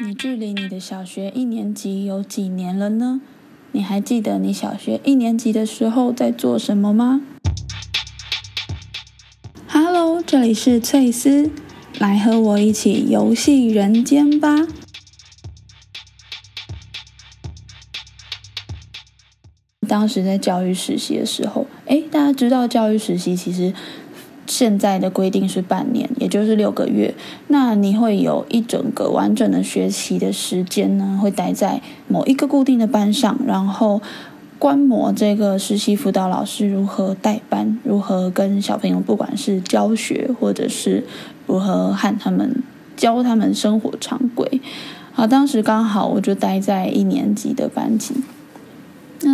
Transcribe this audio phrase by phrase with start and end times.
[0.00, 3.20] 你距离你的小学一年级有几年了呢？
[3.72, 7.20] 你还记得你小学一年级的时候在做什么吗
[9.68, 11.50] ？Hello，这里是翠丝，
[11.98, 14.66] 来和我一起游戏人间吧。
[19.88, 23.72] 当时在教育实习的时候，诶，大家知道教育实习其实
[24.46, 27.14] 现在的规定是半年，也就是六个月。
[27.48, 34.00] 那你会有一整个完整的学习的时间呢，会待在某一个固定的班上，然后
[34.58, 41.04] 观摩这个实习辅导老师如何带班，如何跟小朋友不管是教学，或者是
[41.46, 42.62] 如何和他们
[42.96, 44.60] 教他们生活常规。
[45.12, 48.14] 好，当时刚好我就待在一年级的班级。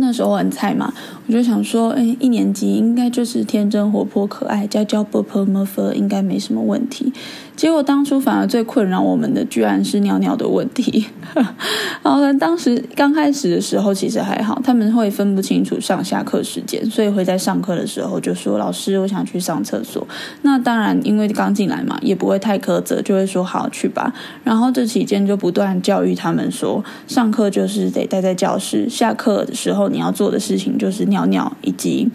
[0.00, 0.92] 那时候很菜嘛，
[1.26, 7.12] 我就想说，哎，一年级应该就是天真活泼可爱，教教 b p m f 应该没什么问题。
[7.54, 11.04] 结果当初反而最困扰我们的，居然是尿尿的问题。
[12.02, 20.06] 然后呢，当时刚开始的时候其实还好，他们会分不清楚上下课时间，所以会在上课的时候就说：“老师，我想去上厕所。”
[20.40, 24.10] 那当然，因为刚进来嘛，也不会太苛责，就会说：“好，去吧。”
[24.42, 32.08] 然后这期间就不断教育他们说：“上课就是得待在教室，下课的时候你要做的事情就是尿尿以及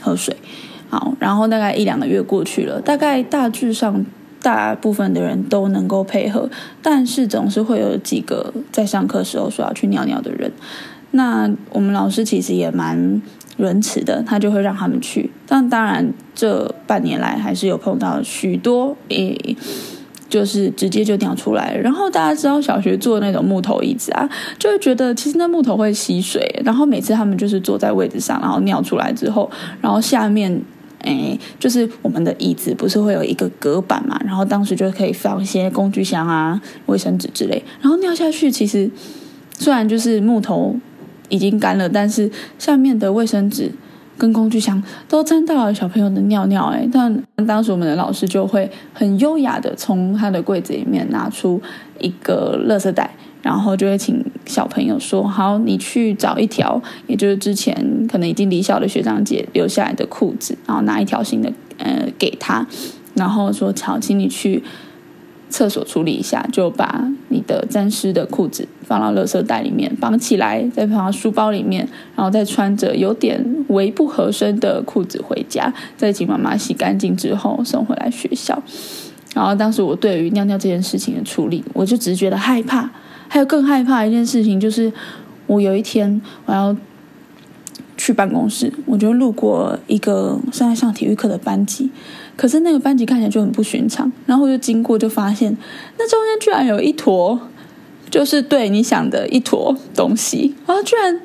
[0.00, 0.36] 喝水。”
[0.88, 4.04] 好，然后大概一两个月过去了，大概大致上。
[4.42, 6.48] 大部分的人都能够配合，
[6.80, 10.50] 但是总是会有几个在上课时候说要去尿尿的人。
[11.10, 13.20] 那我们老师其实也蛮
[13.58, 15.30] 仁慈的，他就会让他们去。
[15.46, 19.54] 但当然，这半年来还是有碰到许多，诶，
[20.30, 21.76] 就是直接就尿出来。
[21.76, 24.26] 然后大家知道小学坐那种木头椅子啊，
[24.58, 26.62] 就会觉得其实那木头会吸水。
[26.64, 29.50] 然后每次他们就是坐在位置上，然后尿出来之后，
[29.82, 30.62] 然后下面。
[31.02, 34.20] 哎，就是我们的椅子不是会有一个隔板嘛？
[34.22, 37.62] 然后当时就可以放一些工具箱啊、卫生纸之类。
[37.80, 38.90] 然后尿下去，其实
[39.58, 40.76] 虽然就是木头
[41.30, 43.72] 已经干了，但是下面的卫生纸
[44.20, 46.66] 跟工具箱都沾到了小朋友的尿尿。
[46.66, 51.60] 哎，但当时我们的老师就会很优雅的从他的柜子里面拿出
[51.98, 53.10] 一个垃圾袋。
[53.42, 57.74] 然后就会请小朋友说：“好，你去找一条，也就是之前
[58.06, 62.66] 可能已经离校的学长姐留下来的裤子，然后拿一条新的，呃，给他，
[63.14, 64.62] 然后说：‘好，请你去
[65.50, 78.62] 厕所处理一下，就把你的沾湿的裤子放到垃圾袋里面绑起来，再放到书包里面，然后再穿着有点微不合身的裤子回家，再请妈妈洗干净之后送回来学校。’
[79.34, 82.88] 然后当时我对于尿尿这件事情的处理，我就只是觉得害怕。”
[83.28, 84.92] 还有更害怕一件事情，就是
[85.46, 86.76] 我有一天我要
[87.96, 91.88] 去办公室，我就路过一个正在上体育课的班级，
[92.36, 95.56] 可是那个班级看起来就很不寻常，然后我就经过，就发现
[95.98, 97.40] 那中间居然有一坨，
[98.10, 101.20] 就是对你想的一坨东西，然后居然。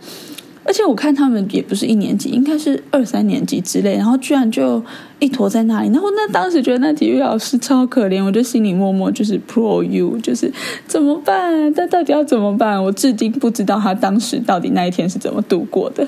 [0.67, 4.83] 而且我看他们也不是一年级，应该是二三年级之类，然后居然就
[5.19, 5.89] 一坨在那里。
[5.89, 10.51] 然后那当时觉得那体育老师超可怜，我就心里默默就是 pro you，就是
[10.87, 11.71] 怎么办？
[11.75, 12.83] 他到底要怎么办？
[12.83, 16.07] 我至今不知道他当时到底那一天是怎么度过的。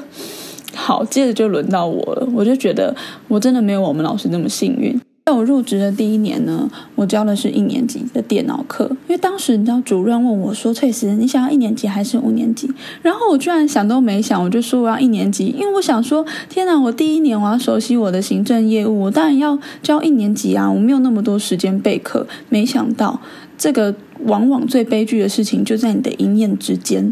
[0.73, 2.95] 好，接着就轮到我了，我就觉得
[3.28, 5.00] 我真的没有我们老师那么幸运。
[5.25, 12.72] 在我入职的第一年呢，我教的是一年级的电脑课，因为当时你知道主任问我说：“翠丝，你想要一年级还是五年级？”
[13.03, 22.25] 然后我居然想都没想，我就说我要一年级，因为我想说，天哪，我第一年我要熟悉我的行政业务，我当然要教一年级啊，我没有那么多时间备课。
[22.47, 23.19] 没想到
[23.57, 27.11] 这个往往最悲剧的事情就在你的一念之间，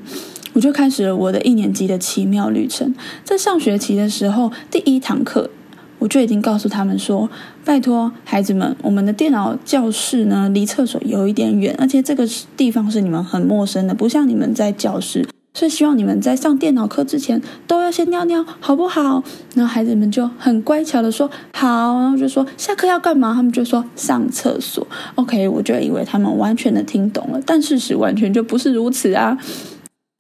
[0.55, 2.95] 我就开始了我的一年级的奇妙旅程。
[3.23, 5.49] 在上学期的时候，第一堂课。
[5.97, 7.27] 我就已经告诉他们说
[7.63, 19.23] ：“拜托孩子们，我们的电脑教室呢，离厕所有一点远，而且这个地方是你们很陌生的，不像你们在教室，所以希望你们在上电脑课之前都要先尿尿，好不好？”
[19.55, 24.85] 然后孩子们就很乖巧的说：“好。”然后就说：“下课要干嘛？”他们就说：“上厕所。
[25.15, 29.35] ”OK，我就以为他们完全的听懂了，但事实完全就不是如此啊。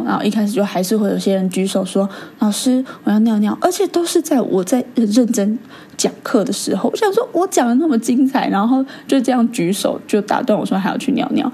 [0.05, 2.07] 然后一开始就还是会有些人举手说
[2.39, 5.57] ：“老师，我要尿尿。”而且都是在我在认真
[5.97, 11.51] 讲课的时候，我想说，我讲的那么精彩，然后就这样举手就打断我说还要去尿尿，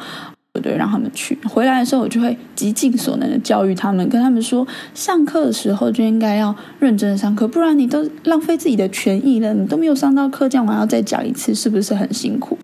[0.53, 1.37] 我就让他们去。
[1.49, 12.57] 回来的时候，我就会极尽所能的教育他们，跟他们说，上课的时候就应该要认真的上课，不然你都浪费自己的权益了，你都没有上到课，这样我要再讲一次，是不是很辛苦？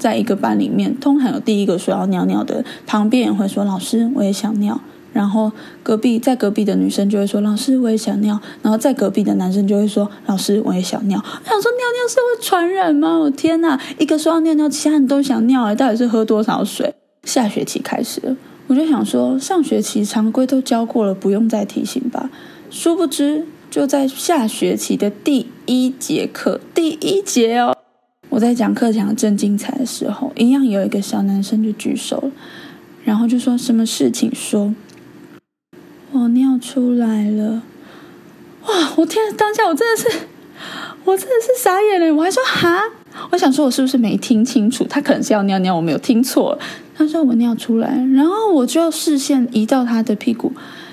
[0.00, 4.80] 在一个班里面，通常有第一个说要尿尿的，旁边也会说：“老师，我也想尿。”
[5.12, 5.50] 然后
[5.82, 13.18] 隔壁在隔壁的女生就会说：“老师，我也想尿。”然后在隔壁的男生就会说：“老师，我也想尿。”我想说，尿尿是会传染吗？
[13.18, 13.80] 我天哪！
[13.98, 16.94] 一个说要尿尿，其他人都想尿了，到底是喝多少水？
[17.24, 18.36] 下学期开始了，
[18.68, 22.30] 我就想说，上学期常规都教过了，不用再提醒吧。
[22.70, 27.76] 殊不知，就在下学期的第一节课，第一节哦，
[28.28, 32.30] 我在讲课讲正精彩的时候，一样有一个小男生就举手了，
[33.04, 34.74] 然后就说什么事情说。
[36.12, 37.62] 我尿出来了，
[38.66, 38.92] 哇！
[38.96, 40.18] 我天，当下我真的是，
[41.04, 42.14] 我真的是傻眼了。
[42.14, 42.80] 我还说哈，
[43.30, 44.84] 我想说，我是不是没听清楚？
[44.88, 46.58] 他可能是要尿尿，我没有听错。
[46.96, 50.52] 他说我尿出来，然后我就视线移到他的屁股，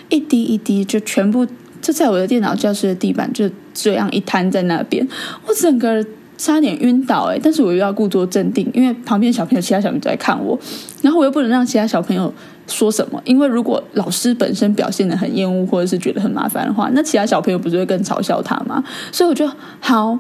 [0.10, 1.48] 一滴一滴就全部
[1.82, 5.08] 就在我的电脑教室的地板就这样一摊在那边，
[5.48, 6.06] 我整个
[6.38, 7.40] 差点晕倒哎！
[7.42, 10.58] 但是我又要故作镇定，因为旁边小朋友、其他小朋友在看我，
[11.02, 12.34] 然后我又不能让其他小朋友。
[12.68, 13.22] 说什么？
[13.26, 18.84] 因为如果老师本身表现的很厌恶，或者是觉得很麻烦的话，那其他小朋友不是会更嘲笑他吗？
[19.12, 19.48] 所以我就
[19.80, 20.18] 好，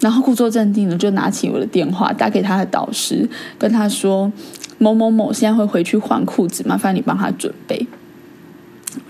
[0.00, 4.32] 然后故作镇定的就拿起我的电话打给他的导师，跟他说
[4.78, 7.86] 某某某现在会回去换裤子，麻烦你帮他准备。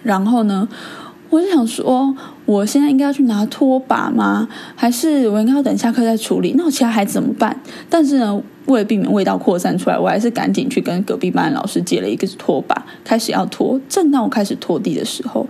[0.03, 0.69] 然后呢？
[1.31, 2.15] 我就想说，
[2.47, 4.49] 我现在应该要去拿拖把吗？
[4.75, 6.55] 还是我应该要等下课再处理？
[6.57, 7.61] 那我其他孩子怎么办？
[7.91, 13.79] 但是呢，为了避免味道扩散出来，我还是赶紧去跟隔壁班老师借了一个拖把，开始要拖。
[13.89, 15.47] 正当我开始拖地的时候，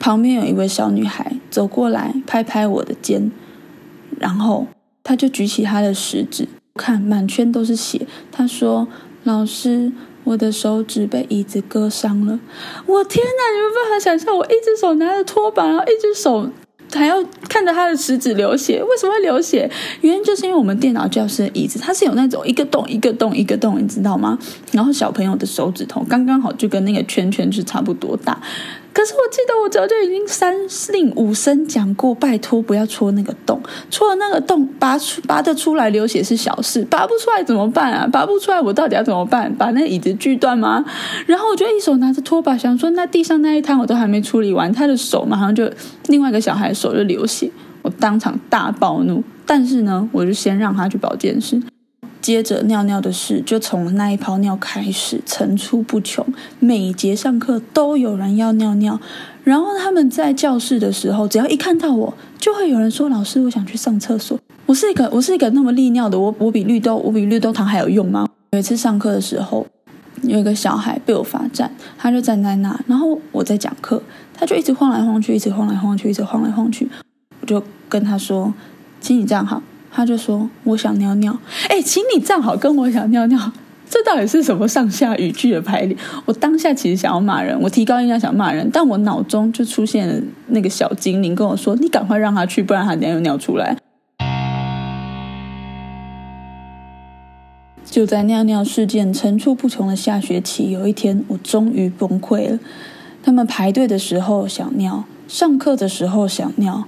[0.00, 3.30] 旁边有一位小女孩走过来，拍拍我的肩，
[4.18, 4.66] 然后
[5.04, 8.06] 她就举起她的食指，看满圈都是血。
[8.32, 8.88] 她说
[9.22, 9.92] ：“老师。”
[10.24, 12.38] 我的手指被椅子割伤了，
[12.86, 13.52] 我天哪！
[13.54, 16.48] 你有办法想象，我一只手拿着拖把，然后一只手
[16.92, 18.82] 还要看着他的食指流血。
[18.82, 19.70] 为什么会流血？
[20.02, 24.38] 原因就是因为我们电脑教室的椅子，它是有那种一个洞一个洞一个洞，你知道吗？
[24.70, 28.40] 然后小朋友的手指头刚刚好就跟那个圈圈是差不多大。
[28.92, 30.54] 可是我记得我早就已经三
[30.92, 33.60] 令五申讲过，拜托不要戳那个洞，
[33.90, 38.06] 戳了那个洞拔出拔得出来流血是小事，拔不出来怎么办啊？
[38.06, 39.52] 拔不出来我到底要怎么办？
[39.56, 40.84] 把那椅子锯断吗？
[41.26, 45.70] 然后我就一手拿着拖把，想说那地上那一滩我都还没处理完，他的手马上就
[46.08, 47.50] 另外一个小孩手就流血，
[47.80, 49.24] 我当场大暴怒。
[49.46, 51.60] 但是呢，我就先让他去保健室。
[52.22, 56.24] 接着尿尿的事就从那一泡尿开始层出不穷，
[56.60, 58.98] 每节上课都有人要尿尿，
[59.42, 68.28] 然后他们在教室的时候，只要一看到我，就会有人说：“老师，我想去上厕所。”我是一个我是一个那么利尿的，我我比绿豆我比绿豆糖还有用吗？
[68.52, 69.66] 有一次上课的时候，
[70.22, 74.00] 有一个小孩被我罚站，他就站在那，然后我在讲课，
[74.32, 76.88] 他就一直晃来晃去，一直晃来晃去，一直晃来晃去，
[77.40, 78.54] 我就跟他说
[79.02, 79.60] ：“请你站好。”
[79.92, 83.52] 他就说：“我想尿尿。”哎，请你站好，跟我想尿尿，
[83.88, 85.94] 这到底是什么上下语句的排列？
[86.24, 90.14] 我当下其实想要骂人，我提高音量想骂人，但我脑中就出现了
[90.46, 93.76] 那个小精灵跟我说：“你赶快让他去，不然他等下又尿出来。”
[97.84, 102.58] 就在尿尿事件层出不穷的下学期，有一天我终于崩溃了。
[103.22, 106.84] 他们排队的时候想尿，上课的时候想尿。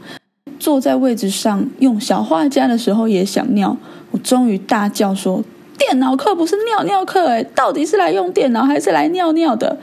[0.59, 3.77] 坐在位置上用小画家的时候也想尿，
[4.11, 5.43] 我终于大叫说
[5.77, 9.79] ：“电脑课不是尿尿课，哎，到底是来用电脑还是来尿尿的？”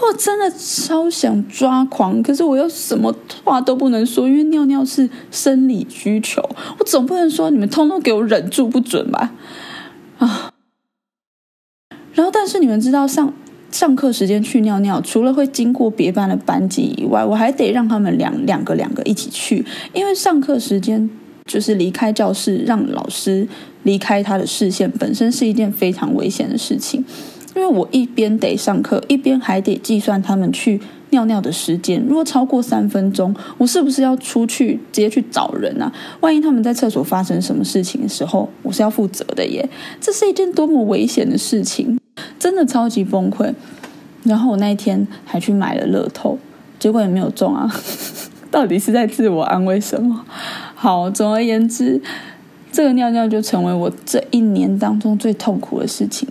[0.00, 3.14] 我真的超想抓狂，可是我又什么
[3.44, 6.42] 话都不能说，因为尿尿是生理需求，
[6.78, 9.32] 我总不能说你们通通给我忍住不准吧？
[10.18, 10.52] 啊！
[12.14, 13.32] 然后，但是你们知道上。
[13.72, 21.08] 上课时间去尿尿，除了会经过别班的班级以外，我还得让他们两两个两个一起去，因为上课时间
[21.46, 23.48] 就是离开教室，让老师
[23.82, 27.02] 离开他的视线，本身是一件非常危险的事情。
[27.54, 32.02] 因为我一边得上课，一边还得计算他们去尿尿的时间。
[32.08, 35.92] 如果超过三分钟，我是不是要出去直接去找人啊？
[36.20, 39.68] 万一他们在厕所发生什么事情的时候，我是要负责的耶！
[40.00, 41.98] 这是一件多么危险的事情！
[42.42, 43.54] 真的超级崩溃，
[44.24, 46.36] 然后我那一天还去买了乐透，
[46.76, 47.72] 结果也没有中啊！
[48.50, 50.24] 到底是在自我安慰什么？
[50.74, 52.02] 好，总而言之，
[52.72, 56.28] 这个尿尿就成为我这一年当中最痛苦的事情。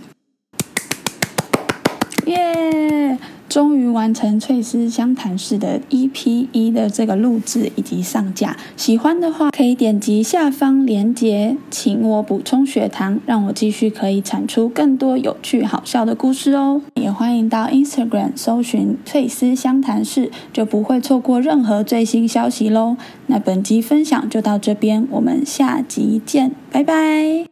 [2.26, 3.18] 耶！
[3.52, 16.80] 终于完成翠丝湘潭市的 EP 一的这个录制以及上架，喜欢的话可以点击下方链接，请我补充血糖，让我继续可以产出更多有趣好笑的故事哦。
[16.94, 22.96] 也欢迎到 Instagram 搜寻翠丝湘潭市，就不会错过任何最新消息喽。
[23.26, 27.51] 那本集分享就到这边，我们下集见，拜拜。